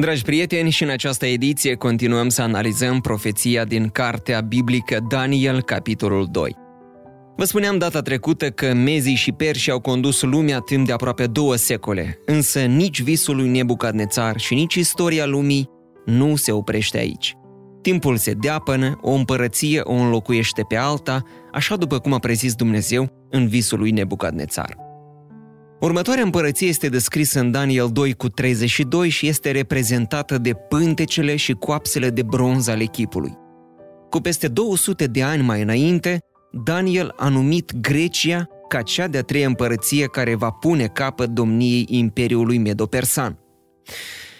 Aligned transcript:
Dragi 0.00 0.22
prieteni, 0.22 0.70
și 0.70 0.82
în 0.82 0.88
această 0.88 1.26
ediție 1.26 1.74
continuăm 1.74 2.28
să 2.28 2.42
analizăm 2.42 3.00
profeția 3.00 3.64
din 3.64 3.88
cartea 3.88 4.40
biblică 4.40 4.98
Daniel, 5.08 5.62
capitolul 5.62 6.28
2. 6.30 6.56
Vă 7.36 7.44
spuneam 7.44 7.78
data 7.78 8.00
trecută 8.00 8.50
că 8.50 8.74
mezii 8.74 9.14
și 9.14 9.32
perși 9.32 9.70
au 9.70 9.80
condus 9.80 10.22
lumea 10.22 10.58
timp 10.58 10.86
de 10.86 10.92
aproape 10.92 11.26
două 11.26 11.56
secole, 11.56 12.18
însă 12.26 12.60
nici 12.60 13.02
visul 13.02 13.36
lui 13.36 13.48
Nebucadnețar 13.48 14.38
și 14.38 14.54
nici 14.54 14.74
istoria 14.74 15.26
lumii 15.26 15.68
nu 16.04 16.36
se 16.36 16.52
oprește 16.52 16.98
aici. 16.98 17.36
Timpul 17.82 18.16
se 18.16 18.32
deapănă, 18.32 18.98
o 19.02 19.10
împărăție 19.10 19.80
o 19.80 19.94
înlocuiește 19.94 20.62
pe 20.68 20.76
alta, 20.76 21.22
așa 21.52 21.76
după 21.76 21.98
cum 21.98 22.12
a 22.12 22.18
prezis 22.18 22.54
Dumnezeu 22.54 23.26
în 23.30 23.48
visul 23.48 23.78
lui 23.78 23.90
Nebucadnețar. 23.90 24.87
Următoarea 25.80 26.22
împărăție 26.22 26.68
este 26.68 26.88
descrisă 26.88 27.40
în 27.40 27.50
Daniel 27.50 27.88
2 27.92 28.12
cu 28.12 28.28
32 28.28 29.08
și 29.08 29.26
este 29.26 29.50
reprezentată 29.50 30.38
de 30.38 30.52
pântecele 30.52 31.36
și 31.36 31.52
coapsele 31.52 32.10
de 32.10 32.22
bronz 32.22 32.68
ale 32.68 32.84
chipului. 32.84 33.32
Cu 34.10 34.20
peste 34.20 34.48
200 34.48 35.06
de 35.06 35.22
ani 35.22 35.42
mai 35.42 35.62
înainte, 35.62 36.18
Daniel 36.64 37.14
a 37.16 37.28
numit 37.28 37.72
Grecia 37.80 38.48
ca 38.68 38.82
cea 38.82 39.06
de-a 39.06 39.22
treia 39.22 39.46
împărăție 39.46 40.06
care 40.06 40.34
va 40.34 40.50
pune 40.50 40.86
capăt 40.86 41.28
domniei 41.28 41.86
Imperiului 41.88 42.58
Medo-Persan. 42.58 43.38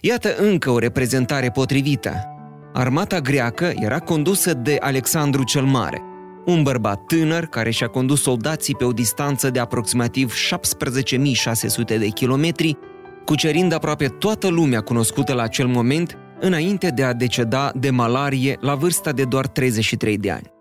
Iată 0.00 0.36
încă 0.36 0.70
o 0.70 0.78
reprezentare 0.78 1.50
potrivită. 1.50 2.24
Armata 2.72 3.20
greacă 3.20 3.72
era 3.74 3.98
condusă 3.98 4.54
de 4.54 4.76
Alexandru 4.80 5.44
cel 5.44 5.64
Mare– 5.64 6.02
un 6.46 6.62
bărbat 6.62 7.06
tânăr 7.06 7.44
care 7.44 7.70
și-a 7.70 7.86
condus 7.86 8.22
soldații 8.22 8.74
pe 8.74 8.84
o 8.84 8.92
distanță 8.92 9.50
de 9.50 9.58
aproximativ 9.58 10.34
17.600 10.34 11.84
de 11.86 12.08
kilometri, 12.08 12.78
cucerind 13.24 13.72
aproape 13.72 14.06
toată 14.06 14.48
lumea 14.48 14.80
cunoscută 14.80 15.32
la 15.32 15.42
acel 15.42 15.66
moment, 15.66 16.18
înainte 16.40 16.88
de 16.88 17.04
a 17.04 17.12
deceda 17.12 17.72
de 17.74 17.90
malarie 17.90 18.56
la 18.60 18.74
vârsta 18.74 19.12
de 19.12 19.24
doar 19.24 19.46
33 19.46 20.18
de 20.18 20.30
ani. 20.30 20.52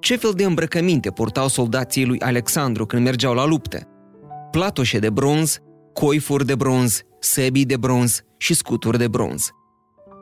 Ce 0.00 0.16
fel 0.16 0.32
de 0.34 0.44
îmbrăcăminte 0.44 1.10
purtau 1.10 1.48
soldații 1.48 2.04
lui 2.04 2.20
Alexandru 2.20 2.86
când 2.86 3.04
mergeau 3.04 3.34
la 3.34 3.46
lupte? 3.46 3.86
Platoșe 4.50 4.98
de 4.98 5.10
bronz, 5.10 5.58
coifuri 5.92 6.46
de 6.46 6.54
bronz, 6.54 7.02
sebii 7.18 7.64
de 7.64 7.76
bronz 7.76 8.22
și 8.36 8.54
scuturi 8.54 8.98
de 8.98 9.08
bronz. 9.08 9.50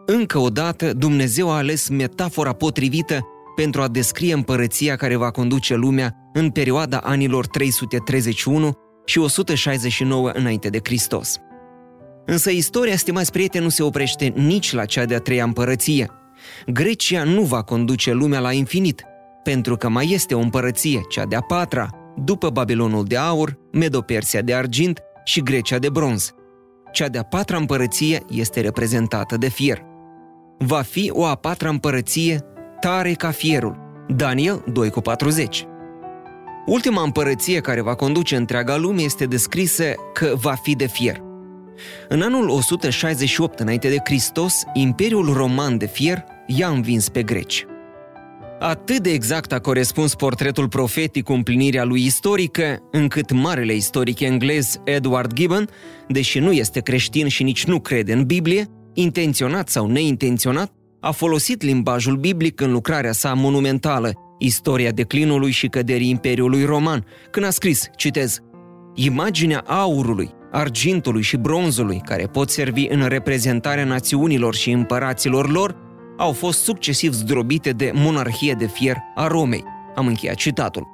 Încă 0.06 0.38
o 0.38 0.48
dată, 0.48 0.92
Dumnezeu 0.92 1.50
a 1.50 1.56
ales 1.56 1.88
metafora 1.88 2.52
potrivită 2.52 3.26
pentru 3.58 3.82
a 3.82 3.88
descrie 3.88 4.32
împărăția 4.32 4.96
care 4.96 5.16
va 5.16 5.30
conduce 5.30 5.74
lumea 5.74 6.14
în 6.32 6.50
perioada 6.50 6.98
anilor 6.98 7.46
331 7.46 8.72
și 9.04 9.18
169 9.18 10.30
înainte 10.30 10.68
de 10.68 10.80
Hristos. 10.82 11.38
Însă 12.26 12.50
istoria, 12.50 12.96
stimați 12.96 13.32
prieteni, 13.32 13.64
nu 13.64 13.70
se 13.70 13.82
oprește 13.82 14.32
nici 14.36 14.72
la 14.72 14.84
cea 14.84 15.04
de-a 15.04 15.18
treia 15.18 15.44
împărăție. 15.44 16.10
Grecia 16.66 17.24
nu 17.24 17.42
va 17.42 17.62
conduce 17.62 18.12
lumea 18.12 18.40
la 18.40 18.52
infinit, 18.52 19.02
pentru 19.42 19.76
că 19.76 19.88
mai 19.88 20.10
este 20.10 20.34
o 20.34 20.40
împărăție, 20.40 21.00
cea 21.08 21.24
de-a 21.24 21.40
patra, 21.40 21.88
după 22.16 22.50
Babilonul 22.50 23.04
de 23.04 23.16
aur, 23.16 23.58
Medopersia 23.72 24.40
de 24.40 24.54
argint 24.54 24.98
și 25.24 25.42
Grecia 25.42 25.78
de 25.78 25.88
bronz. 25.88 26.34
Cea 26.92 27.08
de-a 27.08 27.22
patra 27.22 27.56
împărăție 27.56 28.22
este 28.30 28.60
reprezentată 28.60 29.36
de 29.36 29.48
fier. 29.48 29.82
Va 30.58 30.82
fi 30.82 31.10
o 31.14 31.24
a 31.24 31.34
patra 31.34 31.68
împărăție 31.68 32.42
tare 32.80 33.12
ca 33.12 33.30
fierul. 33.30 33.76
Daniel 34.08 34.64
2 34.72 34.90
cu 34.90 35.00
40. 35.00 35.66
Ultima 36.66 37.02
împărăție 37.02 37.60
care 37.60 37.80
va 37.80 37.94
conduce 37.94 38.36
întreaga 38.36 38.76
lume 38.76 39.02
este 39.02 39.24
descrisă 39.24 39.84
că 40.12 40.32
va 40.40 40.54
fi 40.62 40.76
de 40.76 40.86
fier. 40.86 41.22
În 42.08 42.22
anul 42.22 42.48
168 42.48 43.60
înainte 43.60 43.88
de 43.88 43.98
Hristos, 44.04 44.62
Imperiul 44.72 45.32
Roman 45.32 45.78
de 45.78 45.86
fier 45.86 46.24
i-a 46.46 46.68
învins 46.68 47.08
pe 47.08 47.22
greci. 47.22 47.66
Atât 48.58 48.98
de 48.98 49.10
exact 49.10 49.52
a 49.52 49.58
corespuns 49.58 50.14
portretul 50.14 50.68
profetic 50.68 51.24
cu 51.24 51.32
împlinirea 51.32 51.84
lui 51.84 52.04
istorică, 52.04 52.78
încât 52.90 53.32
marele 53.32 53.74
istoric 53.74 54.20
englez 54.20 54.80
Edward 54.84 55.32
Gibbon, 55.32 55.68
deși 56.08 56.38
nu 56.38 56.52
este 56.52 56.80
creștin 56.80 57.28
și 57.28 57.42
nici 57.42 57.64
nu 57.64 57.80
crede 57.80 58.12
în 58.12 58.24
Biblie, 58.24 58.66
intenționat 58.94 59.68
sau 59.68 59.86
neintenționat, 59.86 60.72
a 61.00 61.10
folosit 61.10 61.62
limbajul 61.62 62.16
biblic 62.16 62.60
în 62.60 62.72
lucrarea 62.72 63.12
sa 63.12 63.34
monumentală, 63.34 64.12
Istoria 64.38 64.90
declinului 64.90 65.50
și 65.50 65.66
căderii 65.68 66.08
Imperiului 66.08 66.64
Roman, 66.64 67.04
când 67.30 67.46
a 67.46 67.50
scris, 67.50 67.88
citez, 67.96 68.40
Imaginea 68.94 69.64
aurului, 69.66 70.30
argintului 70.52 71.22
și 71.22 71.36
bronzului, 71.36 72.00
care 72.04 72.26
pot 72.26 72.50
servi 72.50 72.86
în 72.86 73.06
reprezentarea 73.06 73.84
națiunilor 73.84 74.54
și 74.54 74.70
împăraților 74.70 75.50
lor, 75.50 75.76
au 76.16 76.32
fost 76.32 76.62
succesiv 76.62 77.12
zdrobite 77.12 77.70
de 77.70 77.92
monarhie 77.94 78.52
de 78.52 78.66
fier 78.66 78.96
a 79.14 79.26
Romei. 79.26 79.64
Am 79.94 80.06
încheiat 80.06 80.36
citatul. 80.36 80.86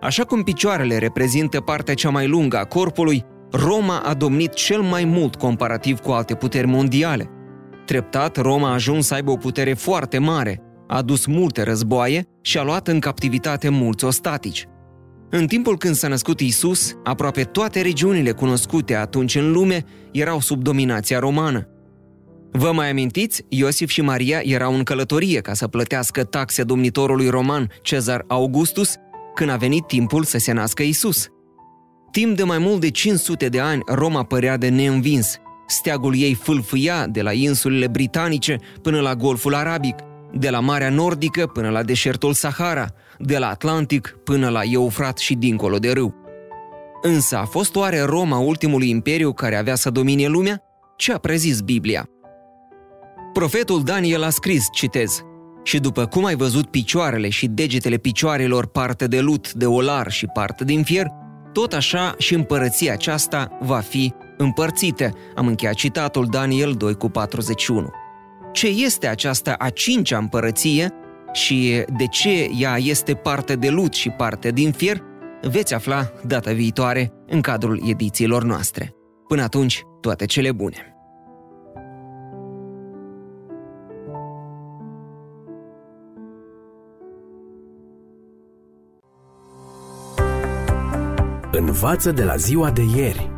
Așa 0.00 0.24
cum 0.24 0.42
picioarele 0.42 0.98
reprezintă 0.98 1.60
partea 1.60 1.94
cea 1.94 2.10
mai 2.10 2.26
lungă 2.26 2.56
a 2.56 2.64
corpului, 2.64 3.24
Roma 3.50 3.98
a 3.98 4.14
domnit 4.14 4.52
cel 4.52 4.80
mai 4.80 5.04
mult 5.04 5.34
comparativ 5.34 5.98
cu 5.98 6.10
alte 6.10 6.34
puteri 6.34 6.66
mondiale– 6.66 7.30
Treptat, 7.88 8.36
Roma 8.36 8.68
a 8.68 8.72
ajuns 8.72 9.06
să 9.06 9.14
aibă 9.14 9.30
o 9.30 9.36
putere 9.36 9.74
foarte 9.74 10.18
mare, 10.18 10.60
a 10.86 11.02
dus 11.02 11.26
multe 11.26 11.62
războaie 11.62 12.24
și 12.40 12.58
a 12.58 12.62
luat 12.62 12.88
în 12.88 12.98
captivitate 13.00 13.68
mulți 13.68 14.04
ostatici. 14.04 14.66
În 15.30 15.46
timpul 15.46 15.76
când 15.78 15.94
s-a 15.94 16.08
născut 16.08 16.40
Isus, 16.40 16.94
aproape 17.04 17.42
toate 17.42 17.80
regiunile 17.80 18.32
cunoscute 18.32 18.94
atunci 18.94 19.34
în 19.34 19.52
lume 19.52 19.84
erau 20.12 20.40
sub 20.40 20.62
dominația 20.62 21.18
romană. 21.18 21.68
Vă 22.50 22.72
mai 22.72 22.90
amintiți? 22.90 23.44
Iosif 23.48 23.90
și 23.90 24.00
Maria 24.00 24.40
erau 24.42 24.74
în 24.74 24.82
călătorie 24.82 25.40
ca 25.40 25.54
să 25.54 25.68
plătească 25.68 26.24
taxe 26.24 26.62
domnitorului 26.62 27.28
roman 27.28 27.70
Cezar 27.82 28.24
Augustus 28.26 28.94
când 29.34 29.50
a 29.50 29.56
venit 29.56 29.86
timpul 29.86 30.24
să 30.24 30.38
se 30.38 30.52
nască 30.52 30.82
Isus. 30.82 31.28
Timp 32.10 32.36
de 32.36 32.42
mai 32.42 32.58
mult 32.58 32.80
de 32.80 32.90
500 32.90 33.48
de 33.48 33.60
ani, 33.60 33.82
Roma 33.86 34.22
părea 34.22 34.56
de 34.56 34.68
neînvins 34.68 35.40
Steagul 35.70 36.14
ei 36.16 36.34
fâlfâia 36.34 37.06
de 37.06 37.22
la 37.22 37.32
insulele 37.32 37.86
britanice 37.86 38.58
până 38.82 39.00
la 39.00 39.14
Golful 39.14 39.54
Arabic, 39.54 39.94
de 40.32 40.50
la 40.50 40.60
Marea 40.60 40.90
Nordică 40.90 41.46
până 41.46 41.70
la 41.70 41.82
deșertul 41.82 42.32
Sahara, 42.32 42.86
de 43.18 43.38
la 43.38 43.48
Atlantic 43.48 44.16
până 44.24 44.48
la 44.48 44.60
Eufrat 44.64 45.18
și 45.18 45.34
dincolo 45.34 45.78
de 45.78 45.92
râu. 45.92 46.14
Însă 47.02 47.36
a 47.36 47.44
fost 47.44 47.76
oare 47.76 48.00
Roma 48.00 48.38
ultimului 48.38 48.90
imperiu 48.90 49.32
care 49.32 49.56
avea 49.56 49.74
să 49.74 49.90
domine 49.90 50.26
lumea? 50.26 50.62
Ce 50.96 51.12
a 51.12 51.18
prezis 51.18 51.60
Biblia? 51.60 52.08
Profetul 53.32 53.82
Daniel 53.82 54.22
a 54.22 54.30
scris, 54.30 54.66
citez, 54.72 55.22
și 55.62 55.78
după 55.78 56.06
cum 56.06 56.24
ai 56.24 56.34
văzut 56.34 56.70
picioarele 56.70 57.28
și 57.28 57.46
degetele 57.46 57.96
picioarelor 57.96 58.66
parte 58.66 59.06
de 59.06 59.20
lut, 59.20 59.52
de 59.52 59.66
olar 59.66 60.10
și 60.10 60.26
parte 60.26 60.64
din 60.64 60.82
fier, 60.82 61.06
tot 61.52 61.72
așa 61.72 62.14
și 62.18 62.34
împărăția 62.34 62.92
aceasta 62.92 63.58
va 63.60 63.78
fi 63.78 64.12
împărțite. 64.38 65.12
Am 65.34 65.46
încheiat 65.46 65.74
citatul 65.74 66.26
Daniel 66.30 66.72
2 66.72 66.94
cu 66.94 67.08
41. 67.08 67.90
Ce 68.52 68.66
este 68.66 69.06
această 69.06 69.54
a 69.58 69.68
cincea 69.68 70.18
împărăție 70.18 70.92
și 71.32 71.84
de 71.96 72.06
ce 72.06 72.50
ea 72.58 72.76
este 72.76 73.14
parte 73.14 73.56
de 73.56 73.68
lut 73.68 73.92
și 73.92 74.10
parte 74.10 74.50
din 74.50 74.72
fier, 74.72 75.02
veți 75.42 75.74
afla 75.74 76.12
data 76.26 76.52
viitoare 76.52 77.12
în 77.26 77.40
cadrul 77.40 77.82
edițiilor 77.86 78.44
noastre. 78.44 78.94
Până 79.28 79.42
atunci, 79.42 79.82
toate 80.00 80.24
cele 80.24 80.52
bune! 80.52 80.92
Învață 91.52 92.10
de 92.10 92.24
la 92.24 92.36
ziua 92.36 92.70
de 92.70 92.82
ieri 92.96 93.37